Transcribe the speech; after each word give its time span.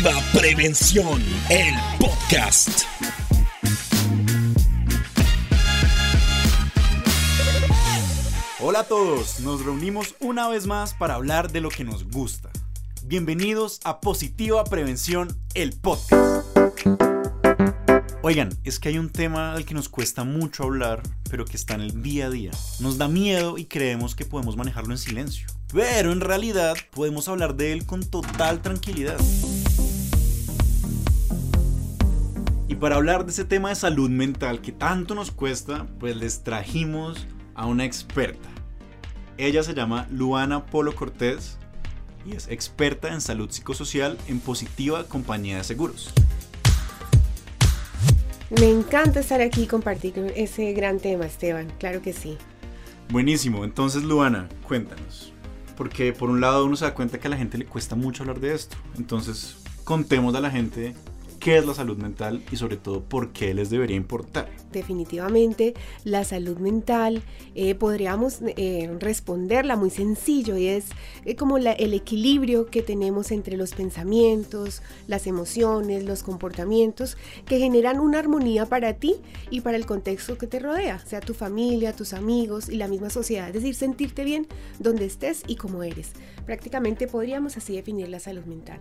Positiva 0.00 0.22
Prevención, 0.32 1.22
el 1.50 1.74
podcast. 1.98 2.84
Hola 8.60 8.80
a 8.80 8.84
todos, 8.84 9.40
nos 9.40 9.62
reunimos 9.62 10.14
una 10.20 10.48
vez 10.48 10.66
más 10.66 10.94
para 10.94 11.16
hablar 11.16 11.52
de 11.52 11.60
lo 11.60 11.68
que 11.68 11.84
nos 11.84 12.04
gusta. 12.10 12.48
Bienvenidos 13.04 13.80
a 13.84 14.00
Positiva 14.00 14.64
Prevención, 14.64 15.36
el 15.52 15.74
podcast. 15.74 16.46
Oigan, 18.22 18.56
es 18.64 18.78
que 18.78 18.88
hay 18.88 18.98
un 18.98 19.10
tema 19.10 19.54
del 19.54 19.66
que 19.66 19.74
nos 19.74 19.90
cuesta 19.90 20.24
mucho 20.24 20.64
hablar, 20.64 21.02
pero 21.28 21.44
que 21.44 21.58
está 21.58 21.74
en 21.74 21.82
el 21.82 22.02
día 22.02 22.26
a 22.26 22.30
día. 22.30 22.52
Nos 22.78 22.96
da 22.96 23.08
miedo 23.08 23.58
y 23.58 23.66
creemos 23.66 24.14
que 24.14 24.24
podemos 24.24 24.56
manejarlo 24.56 24.92
en 24.92 24.98
silencio. 24.98 25.46
Pero 25.74 26.12
en 26.12 26.20
realidad 26.20 26.74
podemos 26.90 27.28
hablar 27.28 27.54
de 27.54 27.74
él 27.74 27.84
con 27.84 28.02
total 28.02 28.62
tranquilidad. 28.62 29.18
Para 32.80 32.96
hablar 32.96 33.26
de 33.26 33.30
ese 33.30 33.44
tema 33.44 33.68
de 33.68 33.74
salud 33.74 34.08
mental 34.08 34.62
que 34.62 34.72
tanto 34.72 35.14
nos 35.14 35.30
cuesta, 35.30 35.86
pues 36.00 36.16
les 36.16 36.42
trajimos 36.42 37.26
a 37.54 37.66
una 37.66 37.84
experta. 37.84 38.48
Ella 39.36 39.62
se 39.62 39.74
llama 39.74 40.08
Luana 40.10 40.64
Polo 40.64 40.94
Cortés 40.94 41.58
y 42.24 42.34
es 42.34 42.48
experta 42.48 43.12
en 43.12 43.20
salud 43.20 43.50
psicosocial 43.50 44.16
en 44.28 44.40
Positiva 44.40 45.04
Compañía 45.04 45.58
de 45.58 45.64
Seguros. 45.64 46.10
Me 48.58 48.70
encanta 48.70 49.20
estar 49.20 49.42
aquí 49.42 49.64
y 49.64 49.66
compartir 49.66 50.32
ese 50.34 50.72
gran 50.72 50.98
tema, 50.98 51.26
Esteban. 51.26 51.70
Claro 51.78 52.00
que 52.00 52.14
sí. 52.14 52.38
Buenísimo. 53.10 53.64
Entonces, 53.64 54.02
Luana, 54.02 54.48
cuéntanos. 54.66 55.34
Porque 55.76 56.12
por 56.14 56.30
un 56.30 56.40
lado 56.40 56.64
uno 56.64 56.76
se 56.76 56.86
da 56.86 56.94
cuenta 56.94 57.18
que 57.20 57.28
a 57.28 57.30
la 57.30 57.36
gente 57.36 57.58
le 57.58 57.66
cuesta 57.66 57.94
mucho 57.94 58.22
hablar 58.22 58.40
de 58.40 58.54
esto. 58.54 58.76
Entonces, 58.96 59.58
contemos 59.84 60.34
a 60.34 60.40
la 60.40 60.50
gente 60.50 60.94
qué 61.40 61.56
es 61.56 61.66
la 61.66 61.74
salud 61.74 61.96
mental 61.96 62.42
y 62.52 62.56
sobre 62.56 62.76
todo 62.76 63.00
por 63.00 63.32
qué 63.32 63.54
les 63.54 63.70
debería 63.70 63.96
importar. 63.96 64.48
Definitivamente 64.70 65.74
la 66.04 66.22
salud 66.24 66.58
mental 66.58 67.22
eh, 67.54 67.74
podríamos 67.74 68.40
eh, 68.42 68.94
responderla 69.00 69.76
muy 69.76 69.90
sencillo 69.90 70.56
y 70.56 70.66
es 70.66 70.84
eh, 71.24 71.34
como 71.34 71.56
el 71.56 71.94
equilibrio 71.94 72.66
que 72.66 72.82
tenemos 72.82 73.32
entre 73.32 73.56
los 73.56 73.74
pensamientos, 73.74 74.82
las 75.08 75.26
emociones, 75.26 76.04
los 76.04 76.22
comportamientos 76.22 77.16
que 77.46 77.58
generan 77.58 77.98
una 77.98 78.18
armonía 78.18 78.66
para 78.66 78.92
ti 78.94 79.16
y 79.50 79.62
para 79.62 79.78
el 79.78 79.86
contexto 79.86 80.36
que 80.36 80.46
te 80.46 80.60
rodea, 80.60 80.98
sea 81.06 81.20
tu 81.20 81.32
familia, 81.32 81.96
tus 81.96 82.12
amigos 82.12 82.68
y 82.68 82.76
la 82.76 82.86
misma 82.86 83.08
sociedad, 83.08 83.48
es 83.48 83.54
decir, 83.54 83.74
sentirte 83.74 84.24
bien 84.24 84.46
donde 84.78 85.06
estés 85.06 85.42
y 85.46 85.56
como 85.56 85.82
eres. 85.82 86.12
Prácticamente 86.44 87.06
podríamos 87.06 87.56
así 87.56 87.74
definir 87.74 88.08
la 88.08 88.20
salud 88.20 88.44
mental 88.44 88.80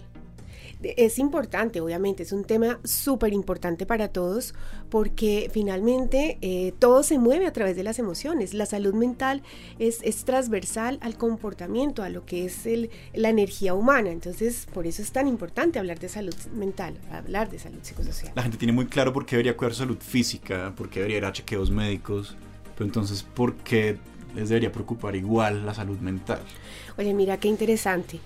es 0.82 1.20
importante, 1.20 1.82
obviamente, 1.82 2.24
es 2.24 2.32
un 2.32 2.46
tema 2.46 2.80
súper 2.84 3.34
importante 3.34 3.86
para 3.86 4.08
todos 4.08 4.54
porque 4.90 5.50
finalmente 5.52 6.38
eh, 6.42 6.74
todo 6.80 7.04
se 7.04 7.20
mueve 7.20 7.46
a 7.46 7.54
través 7.54 7.76
de 7.76 7.84
las 7.84 8.00
emociones. 8.00 8.54
La 8.54 8.66
salud 8.66 8.94
mental 8.94 9.44
es, 9.78 10.00
es 10.04 10.24
transversal 10.24 10.98
al 11.02 11.18
comportamiento, 11.18 12.02
a 12.02 12.10
lo 12.10 12.26
que 12.26 12.46
es 12.46 12.66
el, 12.66 12.90
la 13.14 13.30
energía 13.30 13.74
humana. 13.74 14.10
Entonces, 14.10 14.68
por 14.74 14.88
eso 14.88 15.02
es 15.02 15.12
tan 15.12 15.28
importante 15.28 15.80
hablar 15.80 16.00
de 16.00 16.10
salud 16.10 16.36
mental, 16.54 16.98
hablar 17.12 17.50
de 17.50 17.60
salud 17.60 17.80
psicosocial. 17.82 18.32
La 18.36 18.44
gente 18.44 18.58
tiene 18.58 18.74
muy 18.74 18.86
claro 18.86 19.12
por 19.12 19.26
qué 19.26 19.36
debería 19.36 19.58
cuidar 19.58 19.74
salud 19.74 19.98
física, 20.00 20.74
por 20.76 20.90
qué 20.90 21.00
debería 21.00 21.18
ir 21.18 21.26
a 21.26 21.34
chequeos 21.34 21.72
médicos, 21.72 22.36
pero 22.76 22.86
entonces, 22.86 23.24
¿por 23.24 23.56
qué 23.58 23.98
les 24.36 24.50
debería 24.50 24.72
preocupar 24.72 25.16
igual 25.16 25.66
la 25.66 25.74
salud 25.74 25.98
mental? 26.00 26.40
Oye, 26.98 27.14
mira 27.14 27.38
qué 27.38 27.48
interesante. 27.50 28.20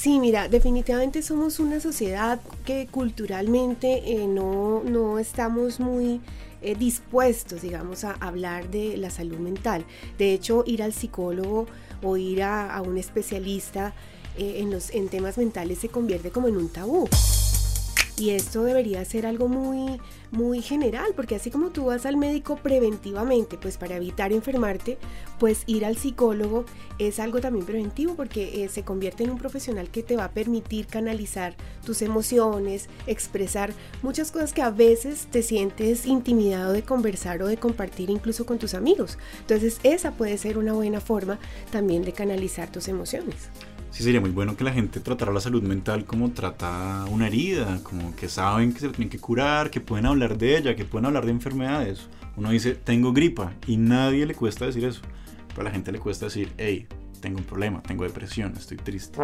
Sí, 0.00 0.18
mira, 0.18 0.48
definitivamente 0.48 1.20
somos 1.20 1.60
una 1.60 1.78
sociedad 1.78 2.40
que 2.64 2.86
culturalmente 2.86 4.02
eh, 4.06 4.26
no, 4.26 4.82
no, 4.82 5.18
estamos 5.18 5.78
muy 5.78 6.22
eh, 6.62 6.74
dispuestos, 6.74 7.60
digamos, 7.60 8.04
a 8.04 8.12
hablar 8.12 8.70
de 8.70 8.96
la 8.96 9.10
salud 9.10 9.36
mental. 9.36 9.84
De 10.16 10.32
hecho, 10.32 10.64
ir 10.66 10.82
al 10.82 10.94
psicólogo 10.94 11.66
o 12.02 12.16
ir 12.16 12.42
a, 12.42 12.80
un 12.80 12.96
especialista 12.96 13.92
eh, 14.38 14.60
en, 14.60 14.70
los, 14.70 14.88
en 14.88 15.10
temas 15.10 15.36
mentales 15.36 15.80
se 15.80 15.90
convierte 15.90 16.30
como 16.30 16.48
en 16.48 16.56
un 16.56 16.70
tabú. 16.70 17.06
Y 18.20 18.32
esto 18.32 18.64
debería 18.64 19.02
ser 19.06 19.24
algo 19.24 19.48
muy, 19.48 19.98
muy 20.30 20.60
general, 20.60 21.14
porque 21.16 21.36
así 21.36 21.50
como 21.50 21.70
tú 21.70 21.86
vas 21.86 22.04
al 22.04 22.18
médico 22.18 22.56
preventivamente, 22.56 23.56
pues 23.56 23.78
para 23.78 23.96
evitar 23.96 24.30
enfermarte, 24.30 24.98
pues 25.38 25.62
ir 25.66 25.86
al 25.86 25.96
psicólogo 25.96 26.66
es 26.98 27.18
algo 27.18 27.40
también 27.40 27.64
preventivo 27.64 28.16
porque 28.16 28.62
eh, 28.62 28.68
se 28.68 28.84
convierte 28.84 29.24
en 29.24 29.30
un 29.30 29.38
profesional 29.38 29.88
que 29.88 30.02
te 30.02 30.16
va 30.16 30.24
a 30.24 30.32
permitir 30.32 30.86
canalizar 30.86 31.56
tus 31.82 32.02
emociones, 32.02 32.90
expresar 33.06 33.72
muchas 34.02 34.30
cosas 34.32 34.52
que 34.52 34.60
a 34.60 34.70
veces 34.70 35.26
te 35.30 35.42
sientes 35.42 36.04
intimidado 36.04 36.74
de 36.74 36.82
conversar 36.82 37.42
o 37.42 37.46
de 37.46 37.56
compartir 37.56 38.10
incluso 38.10 38.44
con 38.44 38.58
tus 38.58 38.74
amigos. 38.74 39.16
Entonces 39.40 39.80
esa 39.82 40.10
puede 40.10 40.36
ser 40.36 40.58
una 40.58 40.74
buena 40.74 41.00
forma 41.00 41.38
también 41.72 42.04
de 42.04 42.12
canalizar 42.12 42.70
tus 42.70 42.88
emociones 42.88 43.48
sí 43.90 44.02
sería 44.02 44.20
muy 44.20 44.30
bueno 44.30 44.56
que 44.56 44.64
la 44.64 44.72
gente 44.72 45.00
tratara 45.00 45.32
la 45.32 45.40
salud 45.40 45.62
mental 45.62 46.04
como 46.04 46.30
trata 46.30 47.04
una 47.10 47.26
herida, 47.26 47.80
como 47.82 48.14
que 48.16 48.28
saben 48.28 48.72
que 48.72 48.80
se 48.80 48.88
tienen 48.88 49.10
que 49.10 49.18
curar, 49.18 49.70
que 49.70 49.80
pueden 49.80 50.06
hablar 50.06 50.38
de 50.38 50.56
ella, 50.56 50.76
que 50.76 50.84
pueden 50.84 51.06
hablar 51.06 51.24
de 51.24 51.32
enfermedades. 51.32 52.06
Uno 52.36 52.50
dice, 52.50 52.74
tengo 52.74 53.12
gripa 53.12 53.52
y 53.66 53.76
nadie 53.76 54.26
le 54.26 54.34
cuesta 54.34 54.66
decir 54.66 54.84
eso, 54.84 55.02
pero 55.48 55.62
a 55.62 55.64
la 55.64 55.70
gente 55.70 55.92
le 55.92 55.98
cuesta 55.98 56.26
decir, 56.26 56.52
hey, 56.56 56.86
tengo 57.20 57.38
un 57.38 57.44
problema, 57.44 57.82
tengo 57.82 58.04
depresión, 58.04 58.54
estoy 58.56 58.78
triste. 58.78 59.18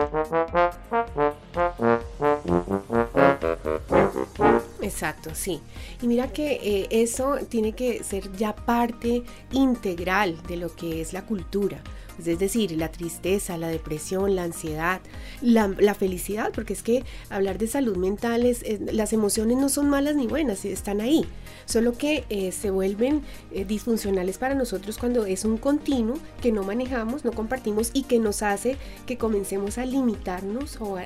Exacto, 4.83 5.31
sí. 5.35 5.61
Y 6.03 6.07
mira 6.07 6.29
que 6.29 6.61
eh, 6.63 6.89
eso 6.91 7.39
tiene 7.49 7.73
que 7.73 8.05
ser 8.05 8.31
ya 8.37 8.55
parte 8.55 9.23
integral 9.53 10.37
de 10.47 10.57
lo 10.59 10.75
que 10.75 11.01
es 11.01 11.13
la 11.13 11.23
cultura 11.23 11.83
es 12.25 12.39
decir, 12.39 12.73
la 12.73 12.91
tristeza, 12.91 13.57
la 13.57 13.69
depresión, 13.69 14.37
la 14.37 14.45
ansiedad, 14.45 15.01
la, 15.41 15.95
felicidad, 15.95 16.53
porque 16.55 16.73
es 16.73 16.83
que 16.83 17.05
hablar 17.31 17.59
de 17.59 17.67
salud 17.67 17.97
mental 17.97 18.45
es, 18.45 18.65
las 18.81 19.13
emociones 19.13 19.57
no 19.57 19.69
son 19.69 19.89
malas 19.89 20.17
ni 20.17 20.27
buenas, 20.27 20.65
están 20.65 21.01
ahí, 21.01 21.25
solo 21.65 21.93
que 21.93 22.25
eh, 22.29 22.53
se 22.53 22.71
vuelven 22.71 23.23
eh, 23.53 23.65
disfuncionales 23.65 24.39
para 24.39 24.55
nosotros 24.55 24.99
cuando 24.99 25.27
es 25.27 25.45
un 25.45 25.59
continuo 25.59 26.19
que 26.41 26.53
no 26.53 26.63
manejamos, 26.63 27.25
no 27.25 27.33
compartimos 27.33 27.91
y 27.93 28.05
que 28.05 28.19
nos 28.19 28.43
hace 28.43 28.77
que 29.07 29.19
comencemos 29.19 29.79
a 29.79 29.85
limitarnos 29.85 30.79
o, 30.81 30.99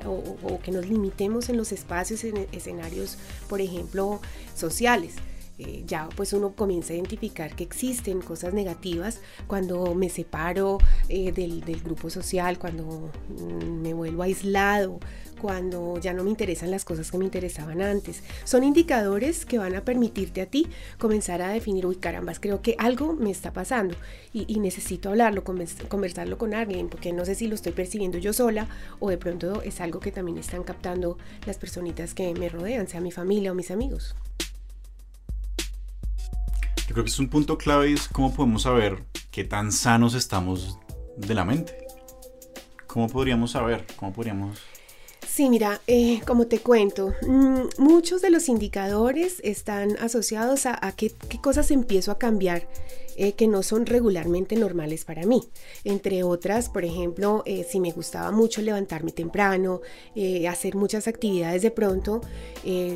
o 0.43 0.61
que 0.61 0.73
nos 0.73 0.87
limitemos 0.87 1.49
en 1.49 1.57
los 1.57 1.73
espacios, 1.73 2.25
en 2.25 2.47
escenarios, 2.53 3.19
por 3.49 3.61
ejemplo, 3.61 4.21
sociales. 4.55 5.15
Eh, 5.61 5.85
ya 5.87 6.09
pues 6.17 6.33
uno 6.33 6.55
comienza 6.55 6.95
a 6.95 6.97
identificar 6.97 7.55
que 7.55 7.65
existen 7.65 8.23
cosas 8.23 8.55
negativas 8.55 9.21
cuando 9.47 9.95
me 9.95 10.09
separo 10.09 10.79
eh, 11.11 11.33
del, 11.33 11.61
grupo 11.85 12.09
social, 12.09 12.59
cuando 12.59 13.11
mm, 13.29 13.83
me 13.83 13.93
vuelvo 13.93 14.23
aislado, 14.23 15.01
cuando 15.39 15.99
ya 15.99 16.15
no 16.15 16.25
me 16.25 16.31
interesan 16.31 16.71
las 16.71 16.87
cosas 16.87 17.11
que 17.11 17.19
me 17.19 17.27
interesaban 17.27 17.83
antes. 17.83 18.23
Son 18.45 18.65
indicadores 18.65 19.45
que 19.45 19.59
van 19.59 19.75
a 19.75 19.85
permitirte 19.85 20.41
a 20.41 20.47
ti 20.47 20.67
comenzar 20.99 21.43
a 21.43 21.51
definir, 21.51 21.85
uy 21.85 21.97
carambas, 21.97 22.41
creo 22.41 22.63
que 22.63 22.75
algo 22.79 23.13
me 23.13 23.31
está 23.31 23.53
pasando 23.53 23.95
y, 24.33 24.61
necesito 24.61 25.11
hablarlo, 25.11 25.45
conversarlo 25.45 26.39
con 26.39 26.55
alguien, 26.55 26.89
porque 26.89 27.13
no 27.13 27.27
sé 27.27 27.35
si 27.35 27.49
lo 27.49 27.55
estoy 27.55 27.73
percibiendo 27.73 28.17
yo 28.17 28.33
sola 28.33 28.67
o 28.99 29.11
de 29.11 29.19
pronto 29.19 29.61
es 29.61 29.83
algo 29.83 30.01
que 30.01 30.13
también 30.13 30.39
están 30.39 30.63
captando 30.63 31.19
las 31.47 31.59
personitas 31.59 32.15
que 32.15 32.33
me 32.33 32.49
rodean, 32.49 32.89
sea 32.89 33.03
mi 33.03 33.11
familia 33.11 33.53
o 33.53 33.55
mis 33.55 33.71
amigos. 33.71 34.15
Yo 36.91 36.95
creo 36.95 37.05
que 37.05 37.11
es 37.11 37.21
un 37.21 37.29
punto 37.29 37.57
clave 37.57 37.93
es 37.93 38.09
cómo 38.09 38.35
podemos 38.35 38.63
saber 38.63 39.05
qué 39.31 39.45
tan 39.45 39.71
sanos 39.71 40.15
estamos 40.15 40.77
de 41.17 41.35
la 41.35 41.45
mente. 41.45 41.87
¿Cómo 42.89 43.09
podríamos 43.09 43.53
saber? 43.53 43.87
¿Cómo 43.95 44.13
podríamos 44.13 44.59
Sí, 45.41 45.49
mira, 45.49 45.81
eh, 45.87 46.21
como 46.27 46.49
te 46.49 46.59
cuento, 46.59 47.15
mm, 47.27 47.61
muchos 47.79 48.21
de 48.21 48.29
los 48.29 48.51
indicadores 48.51 49.41
están 49.43 49.97
asociados 49.97 50.67
a, 50.67 50.93
qué, 50.95 51.15
cosas 51.41 51.71
empiezo 51.71 52.13
a 52.13 52.19
cambiar 52.19 52.69
eh, 53.17 53.33
que 53.33 53.49
no 53.49 53.63
son 53.63 53.87
regularmente 53.87 54.55
normales 54.57 55.07
para 55.07 55.25
mí. 55.25 55.43
Entre 55.85 56.25
otras, 56.25 56.69
por 56.69 56.85
ejemplo, 56.85 57.43
eh, 57.47 57.67
si 57.69 57.81
me 57.81 57.91
gustaba 57.91 58.31
mucho 58.33 58.61
levantarme 58.61 59.13
temprano, 59.13 59.81
hacer 60.49 60.75
muchas 60.75 61.09
actividades 61.09 61.63
de 61.63 61.71
pronto, 61.71 62.21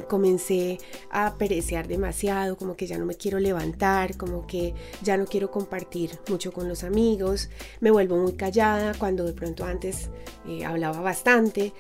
comencé 0.09 0.79
a 1.11 1.37
perecear 1.37 1.89
demasiado, 1.89 2.57
como 2.57 2.77
que 2.77 2.87
ya 2.87 2.99
no 2.99 3.07
me 3.07 3.15
quiero 3.15 3.39
levantar, 3.39 4.17
como 4.17 4.47
que 4.47 4.75
ya 5.03 5.17
no 5.17 5.25
quiero 5.25 5.51
compartir 5.51 6.19
mucho 6.29 6.53
con 6.53 6.69
los 6.69 6.85
amigos, 6.85 7.49
me 7.81 7.91
vuelvo 7.91 8.17
muy 8.17 8.35
callada 8.35 8.93
cuando 8.99 9.25
de 9.25 9.33
pronto 9.33 9.65
antes 9.65 10.11
hablaba 10.65 11.01
bastante 11.01 11.73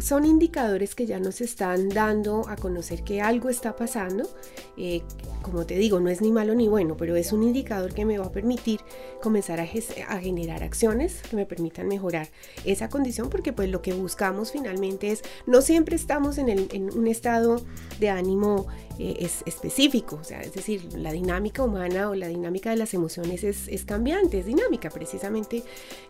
son 0.00 0.24
indicadores 0.24 0.94
que 0.94 1.06
ya 1.06 1.18
nos 1.18 1.40
están 1.40 1.88
dando 1.88 2.48
a 2.48 2.56
conocer 2.56 3.02
que 3.02 3.20
algo 3.20 3.48
está 3.48 3.76
pasando. 3.76 4.28
Eh, 4.76 5.02
como 5.42 5.66
te 5.66 5.76
digo, 5.76 6.00
no 6.00 6.10
es 6.10 6.20
ni 6.20 6.30
malo 6.30 6.54
ni 6.54 6.68
bueno, 6.68 6.96
pero 6.96 7.16
es 7.16 7.32
un 7.32 7.42
indicador 7.42 7.94
que 7.94 8.04
me 8.04 8.18
va 8.18 8.26
a 8.26 8.32
permitir 8.32 8.80
comenzar 9.22 9.60
a, 9.60 9.64
a, 9.64 10.18
generar 10.18 10.62
acciones 10.62 11.22
que 11.28 11.36
me 11.36 11.46
permitan 11.46 11.88
mejorar 11.88 12.28
esa 12.64 12.88
condición, 12.88 13.30
porque 13.30 13.52
pues 13.52 13.68
lo 13.70 13.82
que 13.82 13.92
buscamos 13.92 14.52
finalmente 14.52 15.10
es, 15.10 15.22
no 15.46 15.62
siempre 15.62 15.96
estamos 15.96 16.38
en, 16.38 16.48
el, 16.48 16.68
en 16.72 16.96
un 16.96 17.06
estado 17.06 17.60
de 17.98 18.10
ánimo 18.10 18.66
es 18.98 19.42
específico, 19.46 20.18
o 20.20 20.24
sea, 20.24 20.40
es 20.40 20.54
decir, 20.54 20.92
la 20.94 21.12
dinámica 21.12 21.62
humana 21.62 22.10
o 22.10 22.14
la 22.14 22.26
dinámica 22.26 22.70
de 22.70 22.76
las 22.76 22.94
emociones 22.94 23.44
es, 23.44 23.68
es 23.68 23.84
cambiante, 23.84 24.40
es 24.40 24.46
dinámica, 24.46 24.90
precisamente 24.90 25.62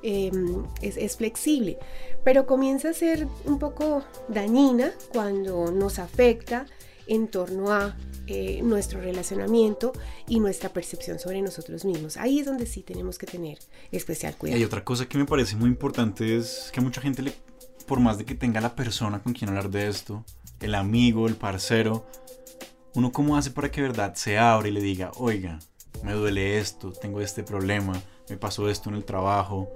em, 0.03 0.65
es, 0.81 1.17
flexible, 1.17 1.79
pero 2.25 2.47
comienza 2.47 2.91
a 2.91 2.93
ser 2.95 3.27
un 3.45 3.59
poco 3.59 4.05
dañina 4.29 4.93
cuando 5.13 5.71
nos 5.71 5.99
afecta 5.99 6.67
en 7.07 7.29
torno 7.29 7.73
a 7.73 7.97
eh, 8.27 8.61
nuestro 8.63 9.01
relacionamiento 9.01 9.93
y 10.27 10.41
nuestra 10.41 10.69
percepción 10.71 11.19
sobre 11.19 11.41
nosotros 11.43 11.85
mismos. 11.85 12.17
Ahí 12.17 12.41
es 12.41 12.47
donde 12.47 12.67
sí 12.67 12.83
tenemos 12.83 13.19
que 13.19 13.27
tener 13.27 13.59
especial 13.91 14.37
cuidado. 14.37 14.61
Y 14.61 14.65
otra 14.65 14.85
cosa 14.85 15.07
que 15.07 15.19
me 15.19 15.25
parece 15.25 15.57
muy 15.57 15.69
importante 15.69 16.37
es 16.37 16.71
que 16.73 16.81
a 16.81 16.83
mucha 16.83 17.01
gente 17.01 17.23
le, 17.23 17.33
por 17.87 18.01
más 18.01 18.19
de 18.19 18.25
que 18.25 18.35
tenga 18.35 18.61
la 18.61 18.75
persona 18.75 19.23
con 19.23 19.33
quien 19.33 19.49
hablar 19.49 19.71
de 19.71 19.89
esto, 19.89 20.25
el 20.61 20.75
amigo, 20.75 21.27
el 21.27 21.37
parcero, 21.37 22.07
uno 22.95 23.13
cómo 23.13 23.37
hace 23.37 23.51
para 23.51 23.71
que 23.71 23.83
verdad 23.83 24.15
se 24.15 24.39
abra 24.39 24.69
y 24.69 24.73
le 24.73 24.81
diga, 24.81 25.11
oiga, 25.17 25.59
me 26.03 26.13
duele 26.13 26.59
esto, 26.59 26.93
tengo 26.93 27.21
este 27.21 27.43
problema, 27.43 28.01
me 28.29 28.37
pasó 28.37 28.69
esto 28.69 28.89
en 28.89 28.97
el 28.97 29.05
trabajo, 29.05 29.69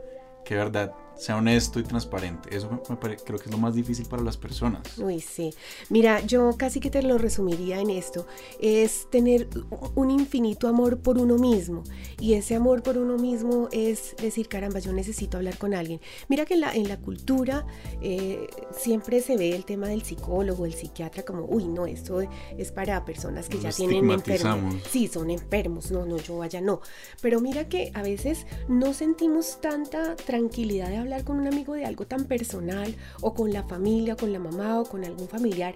que 0.45 0.57
verdad 0.57 0.93
sea 1.17 1.37
honesto 1.37 1.79
y 1.79 1.83
transparente. 1.83 2.55
Eso 2.55 2.71
me 2.71 2.79
creo 2.99 3.39
que 3.39 3.45
es 3.47 3.51
lo 3.51 3.59
más 3.59 3.75
difícil 3.75 4.07
para 4.07 4.23
las 4.23 4.37
personas. 4.37 4.99
Uy, 4.99 5.21
sí. 5.21 5.55
Mira, 5.89 6.21
yo 6.21 6.57
casi 6.57 6.81
que 6.81 6.91
te 6.91 7.03
lo 7.03 7.19
resumiría 7.19 7.81
en 7.81 7.91
esto. 7.91 8.27
Es 8.61 9.09
tener 9.11 9.49
un 9.95 10.11
infinito 10.11 10.69
amor 10.69 10.99
por 10.99 11.19
uno 11.19 11.39
mismo. 11.39 11.83
Y 12.21 12.35
ese 12.35 12.55
amor 12.55 12.83
por 12.83 12.99
uno 12.99 13.17
mismo 13.17 13.69
es 13.73 14.15
decir, 14.17 14.49
caramba, 14.49 14.79
yo 14.79 14.93
necesito 14.93 15.37
hablar 15.37 15.59
con 15.59 15.75
alguien. 15.75 16.01
Mira 16.29 16.45
que 16.45 16.55
en 16.55 16.61
la, 16.61 16.75
en 16.75 16.89
la 16.89 16.99
cultura 16.99 17.67
eh, 18.01 18.47
siempre 18.77 19.21
se 19.21 19.37
ve 19.37 19.55
el 19.55 19.65
tema 19.65 19.89
del 19.89 20.03
psicólogo, 20.03 20.67
el 20.67 20.75
psiquiatra, 20.75 21.25
como, 21.25 21.45
uy, 21.45 21.67
no, 21.67 21.87
esto 21.87 22.21
es 22.21 22.73
para 22.73 23.05
personas 23.05 23.49
que 23.49 23.59
ya 23.59 23.71
tienen 23.71 24.11
enfermos. 24.11 24.77
Sí, 24.91 25.09
son 25.09 25.31
enfermos. 25.31 25.91
No, 25.91 26.05
no, 26.07 26.17
yo 26.19 26.39
vaya, 26.39 26.61
no. 26.61 26.81
Pero 27.21 27.41
mira 27.41 27.69
que 27.69 27.91
a 27.95 28.03
veces 28.03 28.47
no 28.69 28.95
sentimos 28.95 29.61
tanta 29.61 30.17
tranquilidad 30.17 30.89
de 30.89 30.97
hablar 31.03 31.25
con 31.25 31.39
un 31.39 31.47
amigo 31.47 31.75
de 31.75 31.85
algo 31.85 32.07
tan 32.07 32.25
personal 32.25 32.95
o 33.21 33.35
con 33.35 33.53
la 33.53 33.63
familia, 33.63 34.17
con 34.17 34.33
la 34.33 34.39
mamá 34.39 34.81
o 34.81 34.85
con 34.85 35.05
algún 35.05 35.29
familiar. 35.29 35.75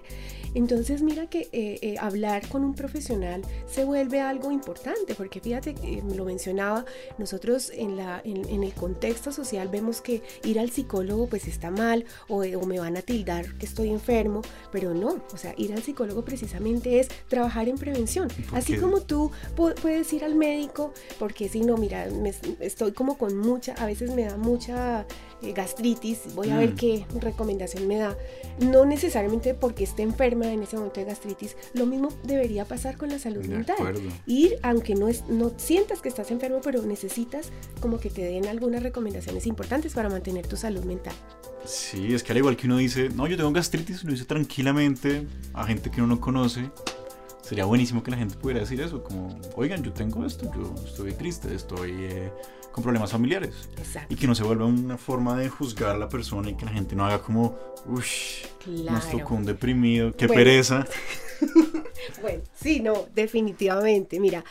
Entonces 0.53 1.01
mira 1.01 1.27
que 1.27 1.49
eh, 1.51 1.79
eh, 1.81 1.95
hablar 1.99 2.47
con 2.47 2.63
un 2.63 2.73
profesional 2.73 3.41
se 3.69 3.85
vuelve 3.85 4.21
algo 4.21 4.51
importante 4.51 5.13
porque 5.13 5.39
fíjate, 5.39 5.75
eh, 5.83 6.01
lo 6.15 6.25
mencionaba, 6.25 6.85
nosotros 7.17 7.71
en, 7.73 7.97
la, 7.97 8.21
en, 8.23 8.63
el 8.63 8.73
contexto 8.73 9.31
social 9.31 9.67
vemos 9.67 10.01
que 10.01 10.23
ir 10.43 10.59
al 10.59 10.71
psicólogo 10.71 11.27
pues 11.27 11.47
está 11.47 11.69
mal 11.69 12.05
o, 12.27 12.43
o 12.43 12.65
me 12.65 12.79
van 12.79 12.97
a 12.97 13.01
tildar 13.01 13.53
que 13.57 13.65
estoy 13.65 13.89
enfermo, 13.89 14.41
pero 14.71 14.93
no, 14.93 15.21
o 15.31 15.37
sea, 15.37 15.53
ir 15.57 15.73
al 15.73 15.83
psicólogo 15.83 16.23
precisamente 16.25 16.99
es 16.99 17.09
trabajar 17.27 17.69
en 17.69 17.77
prevención. 17.77 18.27
Así 18.51 18.77
como 18.77 19.01
tú 19.01 19.31
puedes 19.55 20.11
ir 20.13 20.23
al 20.23 20.35
médico 20.35 20.93
porque 21.19 21.49
si 21.49 21.61
no, 21.61 21.77
mira, 21.77 22.07
estoy 22.59 22.91
como 22.93 23.17
con 23.17 23.37
mucha, 23.37 23.73
a 23.73 23.85
veces 23.85 24.11
me 24.13 24.23
da 24.23 24.37
mucha 24.37 25.01
eh, 25.01 25.05
gastritis, 25.41 26.33
voy 26.35 26.49
a 26.49 26.57
ver 26.57 26.73
mm. 26.73 26.75
qué 26.75 27.05
recomendación 27.19 27.87
me 27.87 27.97
da. 27.97 28.17
No 28.59 28.85
necesariamente 28.85 29.53
porque 29.53 29.83
esté 29.83 30.03
enferma 30.03 30.51
en 30.51 30.63
ese 30.63 30.77
momento 30.77 30.99
de 30.99 31.05
gastritis, 31.05 31.55
lo 31.73 31.85
mismo 31.85 32.09
debería 32.23 32.65
pasar 32.65 32.97
con 32.97 33.09
la 33.09 33.19
salud 33.19 33.45
mental. 33.45 33.77
Ir, 34.25 34.57
aunque 34.63 34.95
no, 34.95 35.07
es, 35.07 35.27
no 35.27 35.51
sientas 35.57 36.01
que 36.01 36.09
estás 36.09 36.31
enfermo, 36.31 36.59
pero 36.63 36.81
necesitas 36.81 37.51
como 37.79 37.99
que 37.99 38.09
te 38.09 38.23
den 38.23 38.47
algunas 38.47 38.83
recomendaciones 38.83 39.45
importantes 39.45 39.93
para 39.93 40.09
mantener 40.09 40.47
tu 40.47 40.57
salud 40.57 40.83
mental. 40.83 41.13
Sí, 41.65 42.13
es 42.13 42.23
que 42.23 42.31
al 42.31 42.37
igual 42.37 42.55
que 42.55 42.67
uno 42.67 42.77
dice, 42.77 43.09
no, 43.09 43.27
yo 43.27 43.37
tengo 43.37 43.51
gastritis, 43.51 44.03
lo 44.03 44.11
dice 44.11 44.25
tranquilamente 44.25 45.27
a 45.53 45.65
gente 45.65 45.91
que 45.91 46.01
uno 46.01 46.15
no 46.15 46.21
conoce. 46.21 46.71
Sería 47.47 47.63
buenísimo 47.63 48.03
que 48.03 48.11
la 48.11 48.17
gente 48.17 48.35
pudiera 48.35 48.59
decir 48.59 48.81
eso, 48.81 49.01
como, 49.01 49.39
oigan, 49.55 49.81
yo 49.81 49.93
tengo 49.93 50.25
esto, 50.25 50.51
yo 50.53 50.75
estoy 50.83 51.13
triste, 51.13 51.55
estoy 51.55 51.91
eh, 51.97 52.29
con 52.73 52.83
problemas 52.83 53.13
familiares. 53.13 53.69
Y 54.09 54.17
que 54.17 54.27
no 54.27 54.35
se 54.35 54.43
vuelva 54.43 54.65
una 54.65 54.97
forma 54.97 55.39
de 55.39 55.47
juzgar 55.47 55.95
a 55.95 55.97
la 55.97 56.09
persona 56.09 56.49
y 56.49 56.55
que 56.55 56.65
la 56.65 56.71
gente 56.71 56.93
no 56.93 57.05
haga 57.05 57.21
como, 57.21 57.57
uff, 57.85 58.05
claro. 58.61 58.91
nos 58.91 59.09
tocó 59.09 59.35
un 59.35 59.45
deprimido, 59.45 60.11
qué 60.11 60.27
pereza. 60.27 60.85
bueno, 62.21 62.43
sí, 62.53 62.81
no, 62.81 63.05
definitivamente. 63.15 64.19
Mira, 64.19 64.43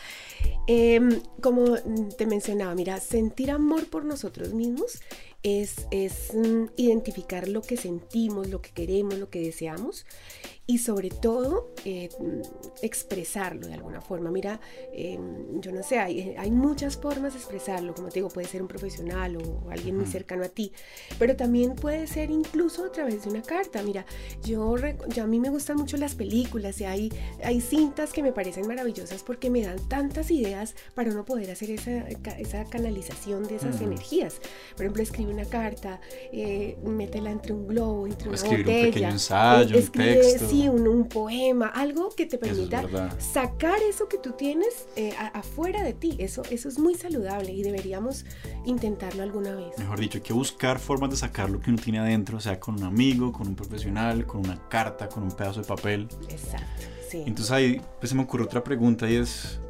em, 0.67 1.21
como 1.43 1.77
te 2.17 2.25
mencionaba, 2.25 2.75
mira, 2.75 2.99
sentir 2.99 3.51
amor 3.51 3.91
por 3.91 4.07
nosotros 4.07 4.55
mismos 4.55 5.03
es, 5.43 5.87
es 5.91 6.33
mm, 6.33 6.69
identificar 6.79 7.47
lo 7.47 7.61
que 7.61 7.77
sentimos, 7.77 8.49
lo 8.49 8.63
que 8.63 8.71
queremos, 8.71 9.19
lo 9.19 9.29
que 9.29 9.41
deseamos 9.41 10.07
y 10.69 10.79
sobre 10.79 11.11
todo 11.11 11.71
eh, 11.85 12.09
expresarlo 12.83 13.69
de 13.69 13.75
alguna 13.75 14.01
forma. 14.01 14.31
Mira, 14.31 14.61
em, 14.93 15.61
yo 15.61 15.71
no 15.71 15.83
sé, 15.83 15.99
hay, 15.99 16.35
hay, 16.37 16.51
muchas 16.51 16.97
formas 16.97 17.35
de 17.35 17.39
expresarlo, 17.39 17.95
como 17.95 18.09
te 18.09 18.15
digo, 18.15 18.29
puede 18.29 18.49
ser 18.49 18.63
un 18.63 18.69
profesional 18.69 19.37
o 19.37 19.71
alguien 19.71 19.97
muy 19.97 20.07
cercano 20.07 20.45
a 20.45 20.49
ti, 20.49 20.73
pero 21.19 21.37
también 21.37 21.77
puede 21.77 22.09
ser 22.09 22.31
incluso 22.31 22.85
a 22.85 22.91
través 22.91 23.25
de 23.25 23.31
una 23.31 23.43
carta. 23.43 23.83
Mira, 23.83 24.05
yo, 24.43 24.75
yo 25.09 25.23
a 25.23 25.27
mí 25.27 25.39
me 25.39 25.51
gustan 25.51 25.77
mucho 25.77 25.97
las 25.99 26.17
películas 26.17 26.81
y 26.81 26.85
hay, 26.85 27.13
hay 27.45 27.61
cintas 27.61 28.13
que 28.13 28.23
me 28.23 28.33
parecen 28.33 28.67
maravillosas 28.67 29.23
porque 29.23 29.51
me 29.51 29.63
dan 29.63 29.79
tantas 29.89 30.33
ideas 30.33 30.75
para 30.95 31.11
uno 31.11 31.25
poder 31.25 31.51
hacer 31.53 31.71
esa, 31.71 32.09
esa 32.09 32.65
canalización 32.65 33.45
de 33.45 33.57
esas 33.57 33.81
energías. 33.81 34.41
Por 34.73 34.87
ejemplo, 34.87 35.03
escribe 35.05 35.33
una 35.33 35.45
carta, 35.45 36.01
eh, 36.33 36.77
métela 36.85 37.31
entre 37.31 37.53
un 37.53 37.69
globo, 37.69 38.07
entre 38.07 38.31
una 38.31 38.43
botella. 38.43 38.59
un 38.59 38.65
pequeño 38.65 39.09
ensayo, 39.11 39.77
un 39.79 39.89
texto 39.93 40.56
un, 40.69 41.09
poema, 41.09 41.69
algo 41.69 42.11
que 42.11 42.27
te 42.27 42.39
permita 42.39 42.83
sacar 43.19 43.79
eso 43.83 44.09
que 44.09 44.19
tú 44.19 44.33
tienes 44.33 44.87
eh, 44.97 45.15
afuera 45.33 45.83
de 45.83 45.93
ti. 45.93 46.17
Eso, 46.19 46.43
eso 46.51 46.69
es 46.69 46.79
muy 46.79 46.95
saludable 46.95 47.53
y 47.53 47.63
deberíamos 47.63 48.25
intentarlo 48.65 49.23
alguna 49.23 49.55
vez. 49.55 49.79
Mejor 49.79 50.01
dicho, 50.01 50.19
hay 50.19 50.23
que 50.23 50.33
buscar 50.33 50.79
formas 50.79 51.11
de 51.11 51.17
sacar 51.17 51.51
lo 51.51 51.61
que 51.61 51.71
uno 51.71 51.81
tiene 51.83 52.01
adentro, 52.01 52.41
sea, 52.41 52.59
con 52.59 52.77
un 52.77 52.85
amigo, 52.85 53.33
con 53.33 53.49
un 53.49 53.57
profesional, 53.57 54.27
con 54.27 54.41
una 54.41 54.69
carta, 54.69 55.09
con 55.09 55.23
un 55.23 55.33
pedazo 55.33 55.61
de 55.61 55.67
papel. 55.67 56.09
Exacto, 56.29 56.87
sí. 57.09 57.23
Entonces 57.27 57.51
ahí 57.51 57.81
pues, 58.01 58.11
se 58.11 58.17
me 58.17 58.23
ocurre 58.23 58.45
otra 58.45 58.65
pregunta 58.65 59.09
y 59.09 59.17
es, 59.17 59.61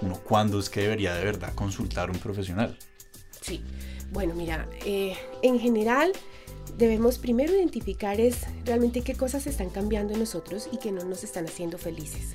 uno, 0.00 0.18
¿cuándo 0.24 0.58
es 0.58 0.68
que 0.68 0.80
debería 0.80 1.14
de 1.14 1.24
verdad 1.24 1.54
consultar 1.54 2.08
a 2.08 2.12
un 2.12 2.18
profesional? 2.18 2.76
Sí, 3.40 3.62
bueno, 4.12 4.34
mira, 4.34 4.68
eh, 4.84 5.16
en 5.42 5.58
general 5.58 6.12
debemos 6.76 7.18
primero 7.18 7.54
identificar 7.54 8.20
es 8.20 8.38
realmente 8.64 9.02
qué 9.02 9.14
cosas 9.14 9.46
están 9.46 9.70
cambiando 9.70 10.12
en 10.14 10.20
nosotros 10.20 10.68
y 10.72 10.78
que 10.78 10.92
no 10.92 11.04
nos 11.04 11.24
están 11.24 11.46
haciendo 11.46 11.78
felices. 11.78 12.34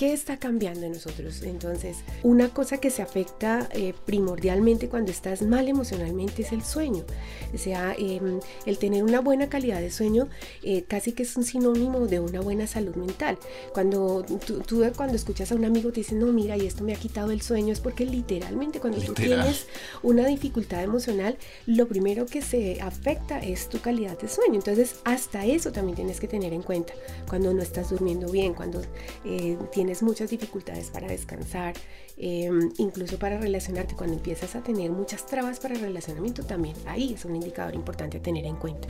¿Qué 0.00 0.14
está 0.14 0.38
cambiando 0.38 0.86
en 0.86 0.92
nosotros? 0.92 1.42
Entonces, 1.42 1.98
una 2.22 2.48
cosa 2.48 2.78
que 2.78 2.88
se 2.88 3.02
afecta 3.02 3.68
eh, 3.72 3.92
primordialmente 4.06 4.88
cuando 4.88 5.10
estás 5.10 5.42
mal 5.42 5.68
emocionalmente 5.68 6.40
es 6.40 6.52
el 6.52 6.64
sueño. 6.64 7.04
O 7.52 7.58
sea, 7.58 7.94
em, 7.98 8.40
el 8.64 8.78
tener 8.78 9.04
una 9.04 9.20
buena 9.20 9.50
calidad 9.50 9.78
de 9.78 9.90
sueño 9.90 10.30
eh, 10.62 10.84
casi 10.88 11.12
que 11.12 11.24
es 11.24 11.36
un 11.36 11.44
sinónimo 11.44 12.06
de 12.06 12.18
una 12.18 12.40
buena 12.40 12.66
salud 12.66 12.94
mental. 12.94 13.36
Cuando 13.74 14.24
tú, 14.66 14.82
cuando 14.96 15.16
escuchas 15.16 15.52
a 15.52 15.54
un 15.54 15.66
amigo 15.66 15.92
te 15.92 16.00
dice, 16.00 16.14
no, 16.14 16.32
mira, 16.32 16.56
y 16.56 16.64
esto 16.64 16.82
me 16.82 16.94
ha 16.94 16.96
quitado 16.96 17.30
el 17.30 17.42
sueño, 17.42 17.70
es 17.70 17.80
porque 17.80 18.06
literalmente 18.06 18.80
cuando 18.80 19.02
tú 19.02 19.12
tienes 19.12 19.66
una 20.02 20.26
dificultad 20.26 20.82
emocional, 20.82 21.36
lo 21.66 21.86
primero 21.88 22.24
que 22.24 22.40
se 22.40 22.80
afecta 22.80 23.40
es 23.40 23.68
tu 23.68 23.82
calidad 23.82 24.18
de 24.18 24.28
sueño. 24.30 24.54
Entonces, 24.54 24.94
hasta 25.04 25.44
eso 25.44 25.72
también 25.72 25.96
tienes 25.96 26.20
que 26.20 26.26
tener 26.26 26.54
en 26.54 26.62
cuenta. 26.62 26.94
Cuando 27.28 27.52
no 27.52 27.60
estás 27.60 27.90
durmiendo 27.90 28.32
bien, 28.32 28.54
cuando 28.54 28.80
eh, 29.26 29.58
tienes 29.90 30.04
muchas 30.04 30.30
dificultades 30.30 30.88
para 30.88 31.08
descansar, 31.08 31.74
em, 32.16 32.70
incluso 32.78 33.18
para 33.18 33.40
relacionarte, 33.40 33.96
cuando 33.96 34.14
empiezas 34.14 34.54
a 34.54 34.62
tener 34.62 34.88
muchas 34.92 35.26
trabas 35.26 35.58
para 35.58 35.74
el 35.74 35.80
relacionamiento, 35.80 36.44
también 36.44 36.76
ahí 36.86 37.14
es 37.14 37.24
un 37.24 37.34
indicador 37.34 37.74
importante 37.74 38.18
a 38.18 38.22
tener 38.22 38.46
en 38.46 38.54
cuenta. 38.54 38.86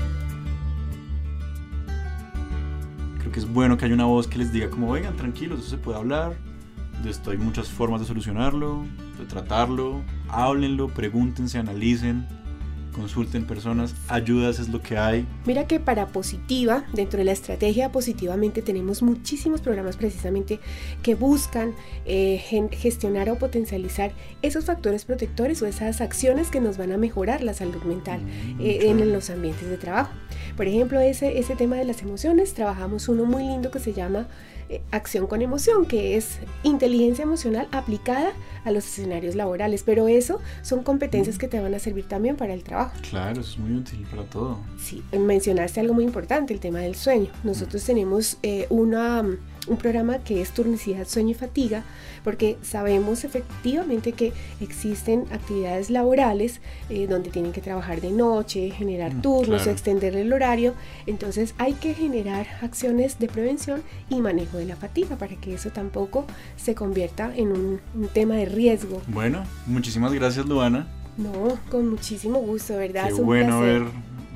Creo 3.18 3.32
que 3.32 3.38
es 3.38 3.50
bueno 3.50 3.78
que 3.78 3.86
haya 3.86 3.94
una 3.94 4.04
voz 4.04 4.26
que 4.26 4.36
les 4.36 4.52
diga 4.52 4.68
como, 4.68 4.90
oigan, 4.90 5.16
tranquilos, 5.16 5.60
eso 5.60 5.70
se 5.70 5.78
puede 5.78 5.96
hablar, 5.96 6.36
de 7.02 7.08
esto 7.08 7.30
hay 7.30 7.38
muchas 7.38 7.70
formas 7.70 8.02
de 8.02 8.06
solucionarlo, 8.06 8.84
de 9.18 9.24
tratarlo, 9.24 10.02
háblenlo, 10.28 10.88
pregúntense, 10.88 11.56
analicen. 11.56 12.28
Consulten 12.90 13.46
personas, 13.46 13.94
ayudas 14.08 14.58
es 14.58 14.68
lo 14.68 14.82
que 14.82 14.98
hay. 14.98 15.26
Mira 15.46 15.66
que 15.66 15.80
para 15.80 16.08
positiva, 16.08 16.84
dentro 16.92 17.18
de 17.18 17.24
la 17.24 17.32
estrategia 17.32 17.92
positivamente 17.92 18.62
tenemos 18.62 19.02
muchísimos 19.02 19.60
programas 19.60 19.96
precisamente 19.96 20.60
que 21.02 21.14
buscan 21.14 21.74
eh, 22.04 22.68
gestionar 22.72 23.30
o 23.30 23.36
potencializar 23.36 24.12
esos 24.42 24.64
factores 24.64 25.04
protectores 25.04 25.62
o 25.62 25.66
esas 25.66 26.00
acciones 26.00 26.50
que 26.50 26.60
nos 26.60 26.76
van 26.76 26.92
a 26.92 26.96
mejorar 26.96 27.42
la 27.42 27.54
salud 27.54 27.82
mental 27.82 28.20
mm, 28.20 28.60
eh, 28.60 28.90
en 28.90 29.12
los 29.12 29.30
ambientes 29.30 29.68
de 29.68 29.76
trabajo. 29.76 30.12
Por 30.56 30.66
ejemplo, 30.66 31.00
ese, 31.00 31.38
ese 31.38 31.56
tema 31.56 31.76
de 31.76 31.84
las 31.84 32.02
emociones, 32.02 32.54
trabajamos 32.54 33.08
uno 33.08 33.24
muy 33.24 33.44
lindo 33.44 33.70
que 33.70 33.78
se 33.78 33.92
llama 33.92 34.26
eh, 34.70 34.80
acción 34.92 35.26
con 35.26 35.42
emoción, 35.42 35.84
que 35.84 36.16
es 36.16 36.38
inteligencia 36.62 37.24
emocional 37.24 37.66
aplicada 37.72 38.32
a 38.64 38.70
los 38.70 38.86
escenarios 38.86 39.34
laborales. 39.34 39.82
Pero 39.82 40.06
eso 40.06 40.40
son 40.62 40.84
competencias 40.84 41.38
que 41.38 41.48
te 41.48 41.58
van 41.58 41.74
a 41.74 41.80
servir 41.80 42.06
también 42.06 42.36
para 42.36 42.54
el 42.54 42.62
trabajo. 42.62 42.94
Claro, 43.10 43.40
eso 43.40 43.50
es 43.50 43.58
muy 43.58 43.76
útil 43.76 44.06
para 44.08 44.22
todo. 44.24 44.58
Sí, 44.78 45.02
mencionaste 45.12 45.80
algo 45.80 45.94
muy 45.94 46.04
importante, 46.04 46.54
el 46.54 46.60
tema 46.60 46.78
del 46.78 46.94
sueño. 46.94 47.32
Nosotros 47.42 47.84
tenemos 47.84 48.38
eh, 48.44 48.66
una 48.70 49.24
un 49.68 49.76
programa 49.76 50.18
que 50.18 50.40
es 50.40 50.50
turnicidad, 50.52 51.06
sueño 51.06 51.30
y 51.30 51.34
fatiga, 51.34 51.84
porque 52.24 52.58
sabemos 52.62 53.24
efectivamente 53.24 54.12
que 54.12 54.32
existen 54.60 55.24
actividades 55.32 55.90
laborales 55.90 56.60
eh, 56.88 57.06
donde 57.06 57.30
tienen 57.30 57.52
que 57.52 57.60
trabajar 57.60 58.00
de 58.00 58.10
noche, 58.10 58.70
generar 58.70 59.14
mm, 59.14 59.22
turnos, 59.22 59.66
extender 59.66 60.16
el 60.16 60.32
horario, 60.32 60.74
entonces 61.06 61.54
hay 61.58 61.74
que 61.74 61.94
generar 61.94 62.46
acciones 62.62 63.18
de 63.18 63.28
prevención 63.28 63.82
y 64.08 64.20
manejo 64.20 64.58
de 64.58 64.66
la 64.66 64.76
fatiga 64.76 65.16
para 65.16 65.36
que 65.36 65.54
eso 65.54 65.70
tampoco 65.70 66.26
se 66.56 66.74
convierta 66.74 67.32
en 67.34 67.52
un, 67.52 67.80
tema 68.12 68.34
de 68.34 68.46
riesgo. 68.46 69.00
Bueno, 69.08 69.44
muchísimas 69.66 70.12
gracias 70.12 70.46
Luana. 70.46 70.88
No, 71.16 71.58
con 71.70 71.88
muchísimo 71.88 72.38
gusto, 72.38 72.76
¿verdad? 72.76 73.08
Qué 73.08 73.14
bueno 73.14 73.60
ver 73.60 73.82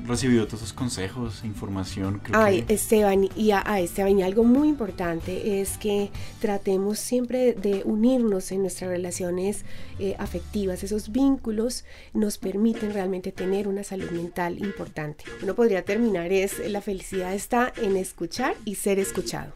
recibido 0.07 0.45
todos 0.47 0.61
esos 0.61 0.73
consejos, 0.73 1.43
información. 1.43 2.21
Ay, 2.33 2.65
Esteban, 2.67 3.29
y 3.35 3.51
a, 3.51 3.61
Esteban, 3.79 4.19
y 4.19 4.23
algo 4.23 4.43
muy 4.43 4.67
importante 4.67 5.61
es 5.61 5.77
que 5.77 6.11
tratemos 6.39 6.99
siempre 6.99 7.53
de 7.53 7.81
unirnos 7.85 8.51
en 8.51 8.61
nuestras 8.61 8.89
relaciones 8.89 9.65
eh, 9.99 10.15
afectivas. 10.19 10.83
Esos 10.83 11.11
vínculos 11.11 11.85
nos 12.13 12.37
permiten 12.37 12.93
realmente 12.93 13.31
tener 13.31 13.67
una 13.67 13.83
salud 13.83 14.09
mental 14.11 14.59
importante. 14.59 15.25
Uno 15.41 15.55
podría 15.55 15.83
terminar 15.83 16.31
es, 16.31 16.59
la 16.69 16.81
felicidad 16.81 17.33
está 17.33 17.73
en 17.77 17.97
escuchar 17.97 18.55
y 18.65 18.75
ser 18.75 18.99
escuchado. 18.99 19.53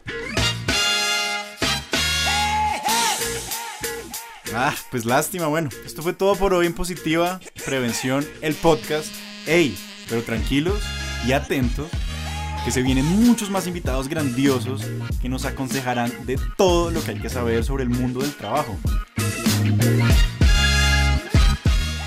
Ah, 4.52 4.74
pues 4.90 5.04
lástima, 5.04 5.46
bueno, 5.46 5.68
esto 5.86 6.02
fue 6.02 6.12
todo 6.12 6.34
por 6.34 6.54
hoy 6.54 6.66
en 6.66 6.74
Positiva 6.74 7.40
Prevención, 7.64 8.26
el 8.42 8.54
podcast. 8.54 9.12
¡Ey! 9.46 9.89
Pero 10.10 10.22
tranquilos 10.22 10.80
y 11.26 11.32
atentos, 11.32 11.88
que 12.64 12.70
se 12.70 12.82
vienen 12.82 13.06
muchos 13.06 13.48
más 13.48 13.66
invitados 13.66 14.08
grandiosos 14.08 14.82
que 15.22 15.30
nos 15.30 15.46
aconsejarán 15.46 16.12
de 16.26 16.38
todo 16.58 16.90
lo 16.90 17.02
que 17.02 17.12
hay 17.12 17.18
que 17.18 17.30
saber 17.30 17.64
sobre 17.64 17.84
el 17.84 17.90
mundo 17.90 18.20
del 18.20 18.34
trabajo. 18.34 18.76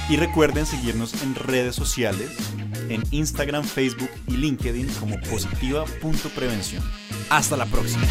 Y 0.10 0.18
recuerden 0.18 0.66
seguirnos 0.66 1.24
en 1.24 1.34
redes 1.34 1.76
sociales, 1.76 2.30
en 2.90 3.02
Instagram, 3.10 3.64
Facebook 3.64 4.10
y 4.28 4.38
LinkedIn 4.38 4.88
como 5.00 5.20
positiva.prevención. 5.22 6.84
Hasta 7.30 7.58
la 7.58 7.66
próxima. 7.66 8.06